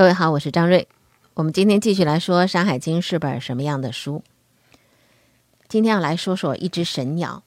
[0.00, 0.88] 各位好，我是张瑞。
[1.34, 4.22] 我们今天继续来说《山海经》是本什么样的书？
[5.68, 7.42] 今天要来说说一只神鸟，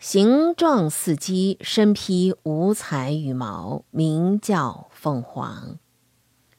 [0.00, 5.78] 形状似鸡，身披五彩羽毛，名叫凤凰。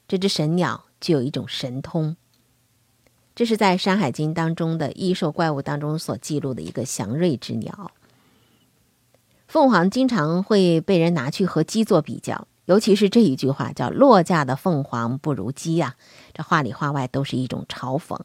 [0.08, 2.16] 这只神鸟具有一种神通，
[3.36, 7.92] 这是在《山海经》当中的异兽怪物当中所记录的一个祥瑞之鸟。
[9.48, 15.96] 凤凰经常会被人拿去和鸡做比较，尤其是这一句话叫“落架的凤凰不如鸡”呀，
[16.34, 18.20] 这话里话外都是一种嘲讽。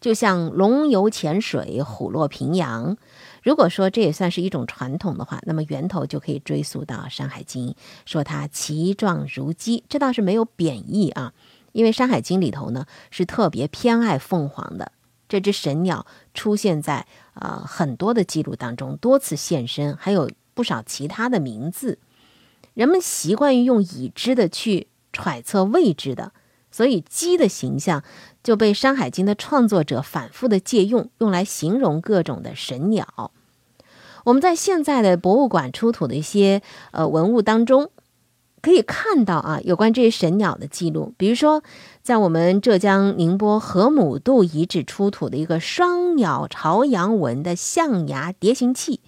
[0.00, 2.96] 就像“龙游浅水，虎落平阳”。
[3.42, 7.70] 如果说这也算是一种传统的话，那么源头就可以追溯到《山海经》，
[8.06, 11.34] 说它其状如鸡，这倒是没有贬义啊。
[11.72, 14.92] 因为《山海经》里头呢是特别偏爱凤凰的，
[15.28, 20.30] 这只神鸟出现在呃很多的记录当中，多次现身，还有。
[20.54, 21.98] 不少其他的名字，
[22.74, 26.32] 人们习惯于用已知的去揣测未知的，
[26.70, 28.04] 所以鸡的形象
[28.42, 33.32] 就被《山海经》的创作者反复的借用，用来形容各种的神鸟。
[34.24, 37.90] 我们在现在的博物馆出土的一些呃文物当中，
[38.60, 41.62] 可以看到啊有关这些神鸟的记录，比如说
[42.02, 49.00] 在我们浙江宁波河姆渡遗址出土的一个双鸟朝阳纹的象牙蝶形器。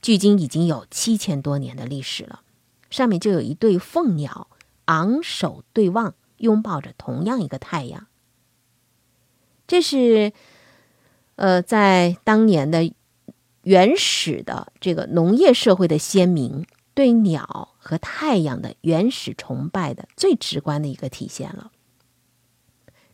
[0.00, 2.42] 距今已经有七千多年的历史了，
[2.90, 4.48] 上面就有一对凤鸟
[4.86, 8.06] 昂首对望，拥抱着同样一个太阳。
[9.66, 10.32] 这是，
[11.36, 12.90] 呃，在当年的
[13.62, 21.70] 原始的这个农业社会的先民对鸟和太阳的原始崇拜的最直观的一个体现了。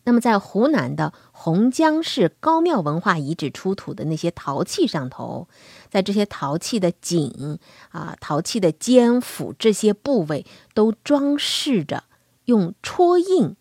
[0.07, 5.49] 那么，在湖南的洪江市高庙文化遗址出土的那些陶器上头，
[5.89, 10.45] 在这些陶器的颈啊、陶器的肩、腹这些部位，
[10.75, 12.05] 都装饰着
[12.45, 13.57] 用戳印、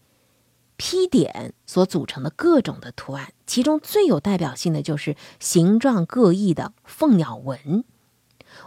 [0.76, 3.32] 批点所组成的各种的图案。
[3.48, 7.86] 其中最有代表性的就是形状各异的凤鸟纹。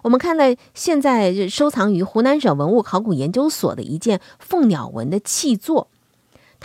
[0.03, 5.91] 我们看到，现在收藏于湖南省文物考古研究所的一件凤鸟纹的器作。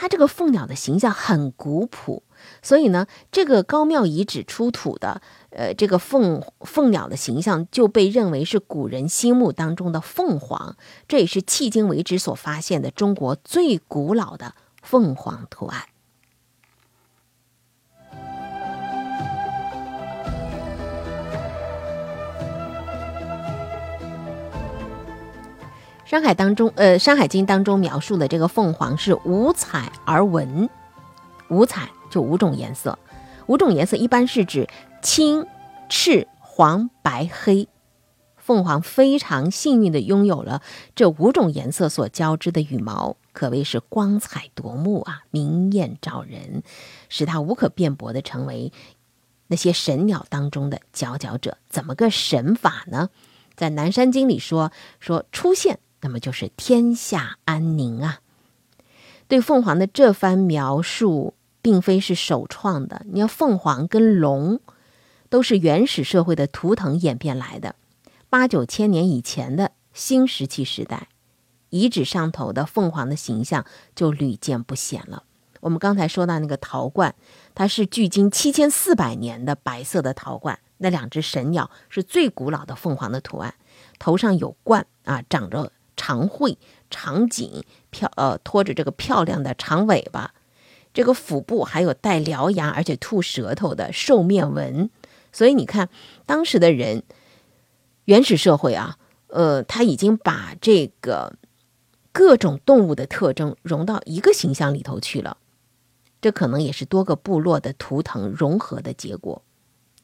[0.01, 2.23] 它这个凤鸟的形象很古朴，
[2.63, 10.75] 所以呢，这个高庙遗址出土的，呃，这个凤凤鸟的形象就被认为是古人心目当中的凤凰，
[11.07, 15.83] 这也是迄今为止所发现的中国最古老的凤凰图案。
[26.11, 30.69] 山海当中，呃，《山海经》当中描述的这个凤凰是五彩而纹，
[31.47, 32.99] 五彩就五种颜色，
[33.45, 34.67] 五种颜色一般是指
[35.01, 35.47] 青、
[35.87, 37.69] 赤、黄、白、黑。
[38.35, 40.61] 凤凰非常幸运的拥有了
[40.95, 46.63] 这五种颜色所交织的羽毛，可谓是光彩夺目啊，明艳照人，
[47.07, 48.73] 使它无可辩驳的成为
[49.47, 51.57] 那些神鸟当中的佼佼者。
[51.69, 53.09] 怎么个神法呢？
[53.55, 55.79] 在《南山经》里说说出现。
[56.01, 58.19] 那么就是天下安宁啊！
[59.27, 63.05] 对凤凰的这番描述，并非是首创的。
[63.09, 64.59] 你要凤凰跟龙，
[65.29, 67.75] 都是原始社会的图腾演变来的。
[68.29, 71.07] 八九千年以前的新石器时代，
[71.69, 75.23] 遗址上头的凤凰的形象就屡见不鲜了。
[75.61, 77.13] 我们刚才说到那个陶罐，
[77.53, 83.53] 它是距今七千四百年的白色的陶罐，那两只神鸟是最古老的凤凰的图案，
[83.99, 85.71] 头上有冠啊，长着。
[86.01, 86.57] 长喙、
[86.89, 90.33] 长颈，漂呃拖着这个漂亮的长尾巴，
[90.95, 94.89] 这个腹部还有带獠牙而且吐舌头的兽面纹，
[95.31, 95.89] 所以你看，
[96.25, 97.03] 当时的人，
[98.05, 98.97] 原始社会啊，
[99.27, 101.35] 呃，他已经把这个
[102.11, 105.37] 各种动物的特征融到一个形象里头去了，
[106.19, 109.43] 这可能也是多个部落的图腾融合的结果，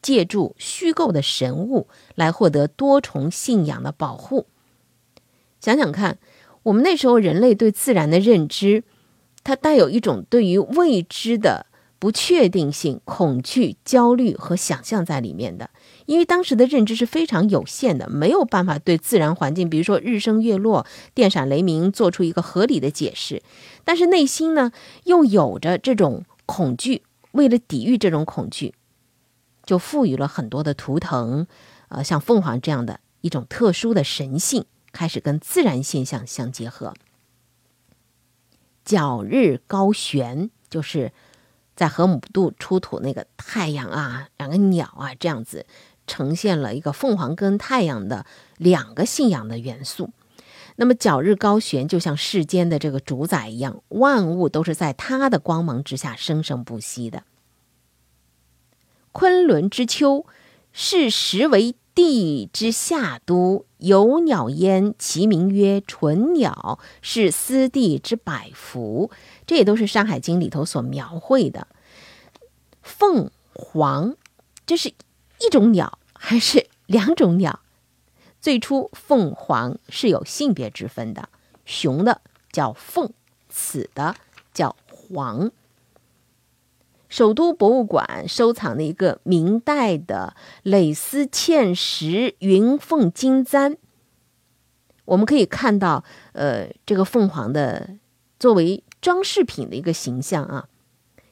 [0.03, 4.45] 借助虚构的神物来获得多重信仰的保护。
[5.59, 6.17] 想想看，
[6.63, 8.83] 我们那时候人类对自然的认知，
[9.43, 11.65] 它带有一种对于未知的
[11.99, 15.69] 不确定性、恐惧、焦虑和想象在里面的。
[16.05, 23.41] 因为当时的认知是非常有限的，没有办法对自然环境，比如说日升月落、电闪雷鸣，做出一个合理的解释。
[23.83, 24.71] 但是内心呢，
[25.03, 27.03] 又有着这种恐惧。
[27.33, 28.73] 为了抵御这种恐惧，
[29.63, 31.45] 就赋予了很多的图腾，
[31.89, 34.65] 呃，像凤凰这样的一种特殊的神性。
[34.97, 36.95] 开始跟自然现象相结合。
[38.83, 41.13] 角日高悬，就是
[41.75, 45.67] 在河姆渡出土那个太阳啊，两个鸟啊，这样子
[46.07, 48.25] 呈现了一个凤凰跟太阳的
[48.57, 50.09] 两个信仰的元素。
[50.77, 57.23] 那么角日高悬，就像世间的这个主宰一样，万物都是在他的光芒之下生生不息的。
[59.11, 60.25] 昆仑之秋，
[60.73, 69.09] 是时为地之下都，有鸟焉，其名曰纯鸟，是斯地之百福。
[69.47, 71.67] 这也都是《山海经》里头所描绘的。
[72.83, 74.15] 凤凰，
[74.67, 77.61] 这是一种鸟还是两种鸟？
[78.39, 81.29] 最初，凤凰是有性别之分的，
[81.65, 82.21] 雄的
[82.51, 83.11] 叫凤，
[83.49, 84.15] 雌的
[84.53, 85.51] 叫凰。
[87.09, 93.77] 首都博物馆收藏的一个明代的蕾丝嵌石云凤金簪，
[95.05, 97.97] 我们可以看到，呃，这个凤凰的
[98.39, 100.67] 作为装饰品的一个形象啊。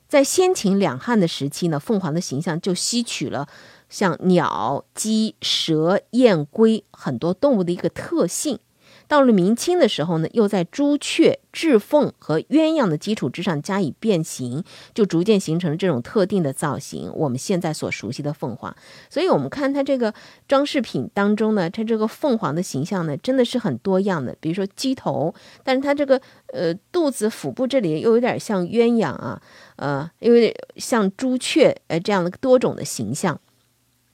[0.07, 3.47] 在先秦两汉的时期呢，凤凰的形象就吸取了
[3.89, 8.59] 像鸟、鸡、蛇、燕、龟很多动物的一个特性。
[9.07, 14.63] 到了明清的时候呢，又在朱雀、雉凤和鸳鸯的基础之上加以变形，
[14.93, 17.11] 就逐渐形成了这种特定的造型。
[17.13, 18.75] 我们现在所熟悉的凤凰，
[19.09, 20.13] 所以我们看它这个
[20.47, 24.35] 装饰品当中呢，它这个凤凰的形象呢，真的是很多样的。
[24.39, 29.41] 比如说鸡头，但是它这个呃肚子、腹部这里又有点像鸳鸯啊，
[29.75, 33.39] 呃，因为像朱雀呃这样的多种的形象。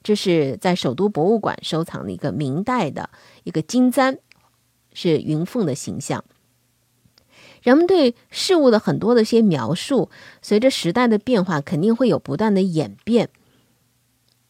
[0.03, 3.07] 这是在首都博物馆收藏的一个明代的
[3.43, 4.17] 一个金簪。
[4.93, 6.23] 是云凤的形象。
[7.61, 10.09] 人们对事物的很多的一些描述，
[10.41, 13.29] 随着时代的变化，肯定会有不断的演变。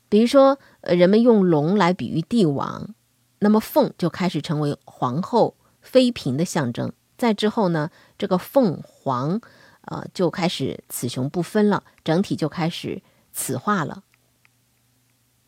[0.08, 2.94] 比如说，呃，人们用龙来比喻帝王，
[3.40, 6.94] 那么凤就开始成为皇后妃嫔的象征。
[7.18, 9.42] 再之后呢，这个凤凰，
[9.82, 13.02] 呃，就开始雌雄不分了，整体就开始
[13.34, 14.04] 雌化了。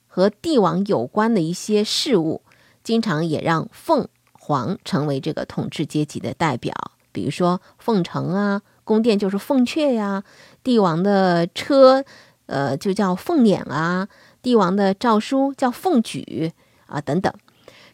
[0.07, 2.42] 和帝王有关的一些事物，
[2.84, 4.07] 经常也让凤。
[4.45, 6.74] 皇成为这个统治阶级的代表，
[7.13, 10.25] 比如说凤城啊，宫殿就是凤阙呀，
[10.62, 12.04] 帝王的车，
[12.48, 14.10] 呃，就叫凤辇啊，
[14.42, 16.51] 帝王的诏书叫凤举
[16.88, 17.34] 啊，等等，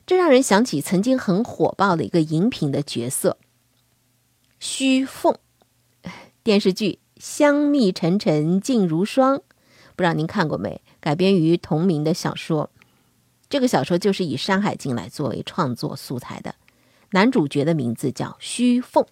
[0.08, 3.38] 这让人想起曾经很火爆的一个荧屏的角色
[4.60, 5.38] 虚凤，
[6.42, 9.38] 电视剧《香蜜沉沉烬如霜》，
[9.96, 10.82] 不知道您看过没？
[11.00, 12.72] 改编于同名的小说。
[13.50, 16.54] 这个小说就是以《山海经》来作为创作素材的，
[17.12, 19.08] 男主角的名字叫虚凤，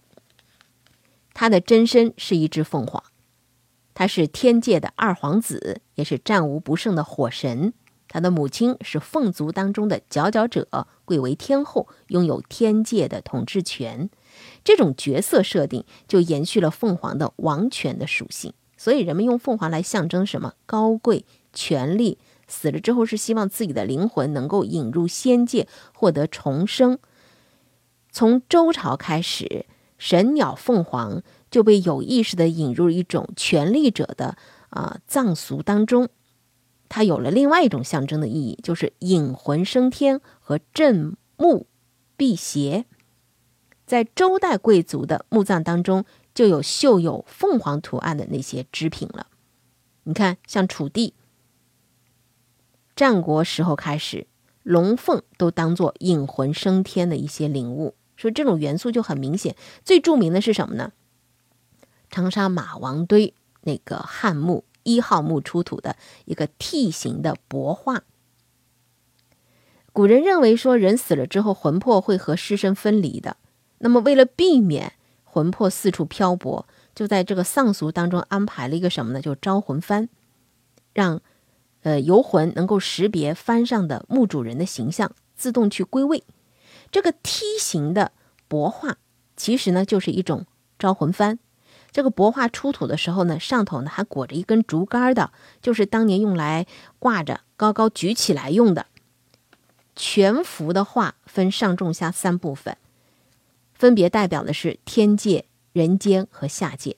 [1.34, 3.04] 他的真身是一只凤凰，
[3.96, 7.74] 他是天界的二皇子，也是战无不胜的火神。
[8.10, 14.10] 他的母亲是凤族当中的佼佼者，贵为天后，拥有天界的统治权。
[14.64, 20.54] 这种角色设定就延续了凤凰的王权的属性，所以人们用凤凰来象征什么？
[20.68, 22.20] 高贵、权力。
[22.48, 26.98] 死了之后是希望自己的灵魂能够引入仙界，获得重生。
[28.12, 29.66] 从周朝开始，
[29.98, 31.22] 神鸟凤凰
[31.52, 34.38] 就被有意识的引入一种权力者的
[34.70, 36.10] 啊葬俗当中，
[36.90, 41.68] 它有了另外一种象征的意义，就是引魂升天和镇墓
[42.16, 42.86] 辟邪。
[43.86, 49.28] 在周代贵族的墓葬当中，就有绣有凤凰图案的那些织品了。
[50.04, 51.14] 你看，像楚地。
[52.98, 54.26] 战国时候开始，
[54.64, 59.56] 龙凤都当做引魂升天的一些灵物，所以这种元素就很明显。
[59.86, 60.94] 最著名的是什么呢？
[62.10, 68.02] 长沙马王堆那个汉墓一号墓出土的一个 T 形的帛画。
[69.94, 73.38] 古人认为说，人死了之后魂魄会和尸身分离的，
[73.78, 79.22] 那么为了避免魂魄四处漂泊，就在这个丧俗当中安排了一个什么呢？
[79.22, 80.08] 就招魂幡，
[80.94, 81.22] 让。
[81.88, 86.22] 呃，游魂能够识别幡上的墓主人的形象，自动去归位。
[86.92, 88.12] 这个梯形的
[88.50, 88.98] 帛画，
[89.38, 90.46] 其实呢就是一种
[90.78, 91.38] 招魂幡。
[91.94, 96.68] 这个帛画出土的时候呢，上头呢还裹着一根竹竿的，就是当年用来
[97.00, 98.88] 挂着高高举起来用的。
[99.96, 102.76] 全幅的画分上中下三部分，
[103.74, 106.98] 分别代表的是天界、人间和下界。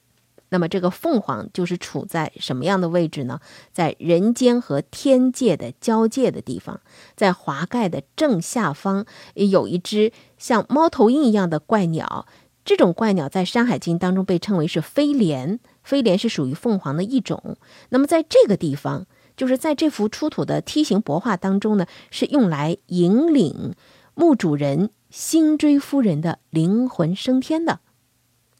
[0.51, 3.39] 那么这个凤凰就是处在什么样的位置呢？
[3.71, 6.81] 在人间和天界的交界的地方，
[7.15, 12.25] 在华盖的正下方有一只像猫头鹰一样的怪鸟。
[12.65, 17.55] 这种怪鸟在《山海经》当中被称为是飞廉，飞廉是属于凤凰的一种。
[17.89, 19.05] 那么在这个地方，
[19.37, 23.75] 就是在这幅出土的梯形帛画当中呢，是用来引领
[24.15, 27.81] 墓主人辛追夫人的灵魂升天的。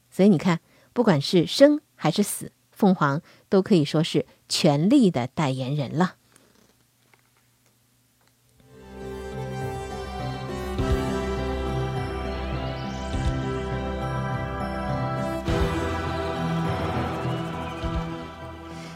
[0.08, 0.60] 所以你看。
[1.00, 6.16] 不管是生还是死凤凰都可以说是权力的代言人了。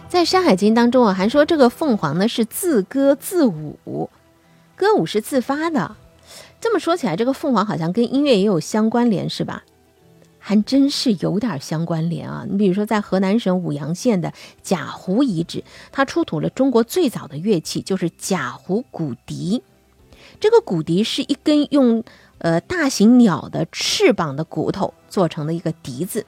[0.06, 4.11] 在山海经当中啊还说这个凤凰呢是自歌自舞
[4.76, 5.96] 歌舞是自发的。
[6.61, 9.64] 这么说起来这个凤凰好像跟音乐也有相关联是吧？
[10.46, 12.44] 还真是有点相关联啊！
[12.46, 14.30] 你比如说，在河南省舞阳县的
[14.62, 19.62] 贾湖遗址，它出土了中国最早的乐器，就是贾湖骨笛。
[20.38, 22.04] 这个骨笛是一根用
[22.36, 26.26] 呃大型鸟的翅膀的骨头做成的一个笛子。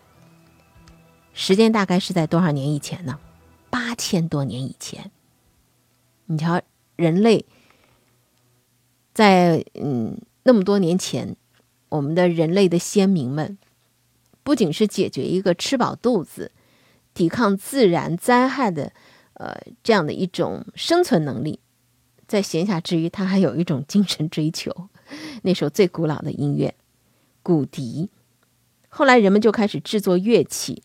[1.34, 3.18] 时间大概是在多少年以前呢？
[3.68, 5.10] 八千多年以前。
[6.24, 6.62] 你瞧，
[6.96, 7.44] 人类
[9.12, 11.36] 在嗯那么多年前，
[11.90, 13.58] 我们的人类的先民们。
[14.46, 16.52] 不仅是解决一个吃饱肚子、
[17.12, 18.92] 抵抗自然灾害的，
[19.32, 21.58] 呃，这样的一种生存能力，
[22.28, 24.72] 在闲暇之余，他还有一种精神追求。
[25.42, 26.76] 那首最古老的音乐——
[27.42, 28.08] 骨笛。
[28.88, 30.84] 后来人们就开始制作乐器，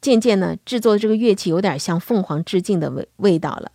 [0.00, 3.70] 渐渐呢，制作的这个乐器有点向凤凰致敬的味味道了。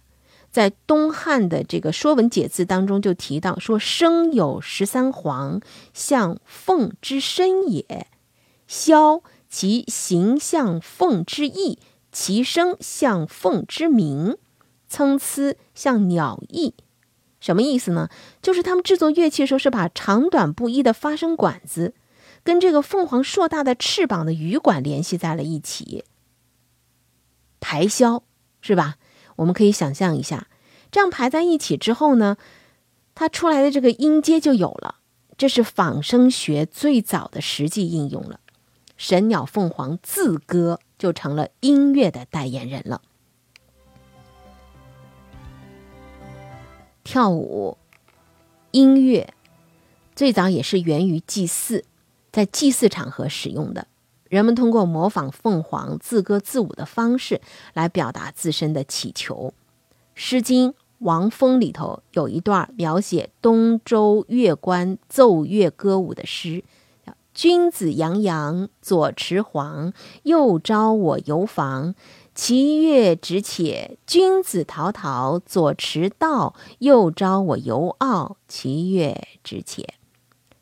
[0.51, 5.62] 在东汉的这个《说文解字》当中就提到说：“生有十三黄，
[5.94, 8.08] 像凤之身也。”
[8.67, 11.79] 萧其形象凤之翼，
[12.12, 14.38] 其声像凤之鸣，
[14.88, 16.74] 参差像鸟翼。
[17.39, 18.10] 什么意思呢？
[18.41, 21.93] 就是他们制作乐器的时候，是把长短不一的发声管子
[22.43, 26.05] 跟这个凤凰硕大的翅膀的羽管联系在了一起，
[27.60, 28.22] 排箫
[28.62, 28.96] 是吧？
[29.36, 30.48] 我们可以想象一下，
[30.89, 32.38] 这样排在一起之后呢，
[33.13, 35.00] 它出来的这个音阶就有了。
[35.36, 38.39] 这是仿声学最早的实际应用了。
[38.97, 43.01] 神鸟凤凰自歌，就成了音乐的代言人了。
[47.03, 47.77] 跳舞、
[48.71, 49.33] 音乐
[50.15, 51.83] 最早也是源于祭祀，
[52.31, 53.88] 在祭祀场合使用的。
[54.29, 57.41] 人们通过模仿凤凰自歌自舞的方式
[57.73, 59.53] 来表达自身的祈求。
[60.15, 66.63] 《诗经·王风》里头有一段描写东周乐官奏乐歌舞的诗。
[67.33, 71.95] 君子洋洋，左持黄，右招我游房。
[72.35, 78.37] 其乐直且，君子陶陶，左持道，右招我游傲。
[78.47, 79.87] 其乐直且，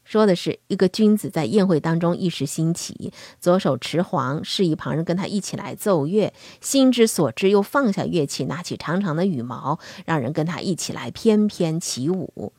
[0.06, 12.54] 说的是一个君子在宴会当中一时兴起，左手持黄，示意旁人跟他一起来奏乐；心之所至，又放下乐器，拿起长长的羽毛，让人跟他一起来翩翩起舞。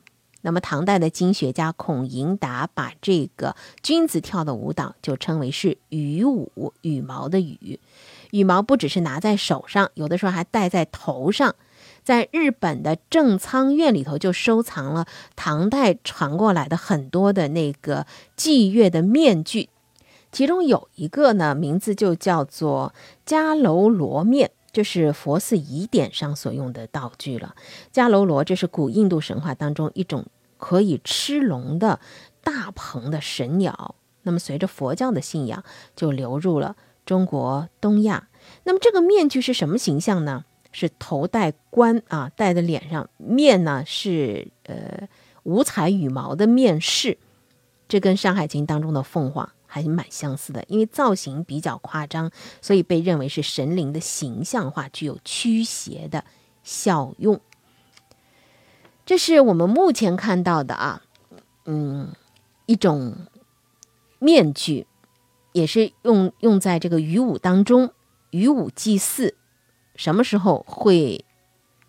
[0.45, 7.79] 那么，唐代的经学家孔颖达把这个君子跳的舞蹈就称为是羽舞，羽毛的羽。
[8.31, 11.55] 羽毛不只是拿在手上，有的时候还戴在头上。
[12.03, 15.05] 在日本的正仓院里头就收藏了
[15.37, 19.69] 唐代传过来的很多的那个祭乐的面具，
[20.29, 22.93] 其中有一个呢，名字就叫做
[23.25, 24.51] 迦楼罗面。
[24.73, 27.53] 就是佛寺仪典上所用的道具了。
[27.93, 30.25] 迦楼罗，这是古印度神话当中一种
[30.63, 31.99] 可以吃龙的
[32.41, 33.95] 大鹏的神鸟。
[34.21, 35.61] 那么，随着佛教的信仰，
[35.93, 38.29] 就流入了中国东亚。
[38.63, 40.45] 那么，这个面具是什么形象呢？
[40.71, 45.09] 是头戴冠啊，戴在脸上；面呢是呃
[45.43, 47.17] 五彩羽毛的面饰。
[47.89, 49.49] 这跟《山海经》当中的凤凰。
[49.65, 52.29] 还蛮相似的，因为造型比较夸张，
[52.61, 56.23] 所以被认为是神灵的形象化，具有驱邪的
[56.63, 57.41] 效用。
[59.05, 61.01] 这是我们目前看到的啊，
[61.65, 62.13] 嗯，
[62.65, 63.15] 一种
[64.19, 64.87] 面具，
[65.51, 67.91] 也是用用在这个羽舞当中。
[68.31, 69.35] 羽舞祭祀，
[69.95, 71.23] 什么时候会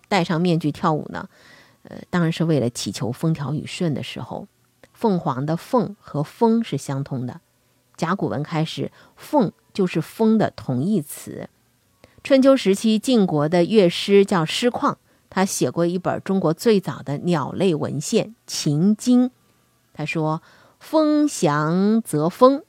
[0.08, 1.28] 戴上面具跳舞呢？
[1.84, 4.46] 呃，当然是为了祈求风调雨顺的时候。
[4.92, 7.40] 凤凰的凤和风是相通的。
[7.96, 11.48] 甲骨文开始，“凤”就是“风”的同义词。
[12.22, 14.96] 春秋时期，晋国的乐师叫师旷，
[15.34, 19.28] 他写过一本中国最早的鸟类文献《秦经》。
[19.92, 20.40] 他说
[20.78, 22.62] ：“风翔则风”，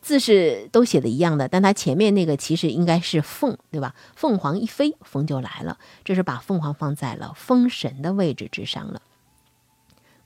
[0.00, 3.94] 字是都写的一样的，但他前面那个其实应该是“凤”，对吧？
[4.16, 5.76] 凤凰一飞，风就来了。
[6.02, 9.02] 这是把凤凰放在了风神的位置之上了。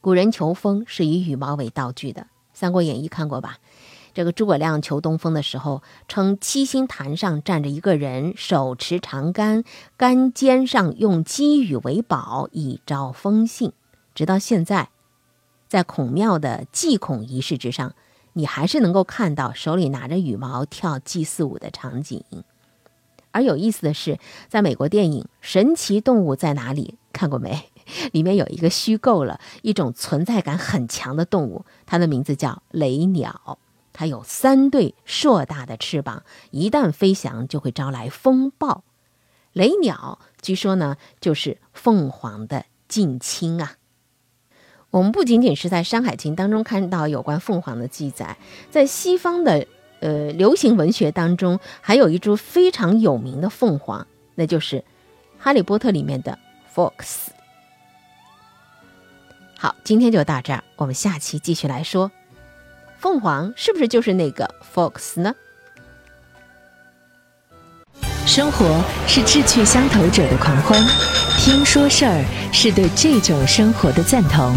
[0.01, 2.23] 古人求风是以羽毛为道具的，
[2.55, 3.59] 《三国演义》看过吧？
[4.17, 9.63] 这个诸葛亮求东风的时候，称七星坛上站着一个人，手持长杆，
[9.99, 13.75] 杆尖上用积羽为宝，以招风信。
[14.15, 14.89] 直到现在，
[15.69, 17.93] 在孔庙的祭孔仪式之上，
[18.33, 22.25] 你还是能够看到手里拿着羽毛跳祭祀舞的场景。
[23.33, 24.19] 而有意思的是，
[24.49, 27.71] 在美国电影《神奇动物在哪里》看过没？
[28.13, 33.59] 里面有一个虚构了一种存在感很强的动物，它的名字叫雷鸟。
[33.97, 38.85] 它有三对硕大的翅膀，一旦飞翔就会招来风暴。
[39.55, 43.77] 雷鸟据说呢就是凤凰的近亲啊。
[44.91, 48.37] 我们不仅仅是在《山海经》当中看到有关凤凰的记载，
[48.71, 49.67] 在西方的
[50.01, 54.77] 呃流行文学当中，还有一株非常有名的凤凰，那就是
[55.39, 56.39] 《哈利波特》里面的
[56.75, 57.29] Fox。
[59.59, 62.11] 好，今天就到这儿，我们下期继续来说，
[63.07, 65.33] 凤凰是不是就是那个 Fox 呢？
[68.27, 70.85] 生活是志趣相投者的狂欢，
[71.39, 74.53] 听说事儿是对这种生活的赞同。